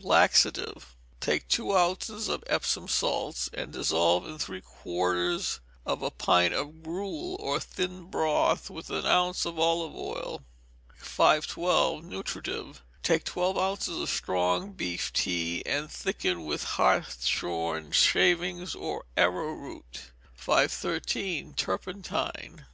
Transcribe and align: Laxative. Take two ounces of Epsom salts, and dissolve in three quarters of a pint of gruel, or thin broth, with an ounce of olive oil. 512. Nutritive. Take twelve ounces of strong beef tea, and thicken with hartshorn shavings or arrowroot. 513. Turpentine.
Laxative. 0.00 0.96
Take 1.20 1.46
two 1.46 1.76
ounces 1.76 2.26
of 2.26 2.42
Epsom 2.48 2.88
salts, 2.88 3.48
and 3.52 3.72
dissolve 3.72 4.26
in 4.26 4.36
three 4.36 4.60
quarters 4.62 5.60
of 5.84 6.02
a 6.02 6.10
pint 6.10 6.52
of 6.52 6.82
gruel, 6.82 7.36
or 7.38 7.60
thin 7.60 8.06
broth, 8.06 8.68
with 8.68 8.90
an 8.90 9.06
ounce 9.06 9.44
of 9.46 9.60
olive 9.60 9.94
oil. 9.94 10.42
512. 10.96 12.02
Nutritive. 12.02 12.82
Take 13.04 13.22
twelve 13.22 13.56
ounces 13.56 13.96
of 13.96 14.10
strong 14.10 14.72
beef 14.72 15.12
tea, 15.12 15.62
and 15.64 15.88
thicken 15.88 16.44
with 16.44 16.64
hartshorn 16.64 17.92
shavings 17.92 18.74
or 18.74 19.04
arrowroot. 19.16 20.10
513. 20.34 21.54
Turpentine. 21.54 22.66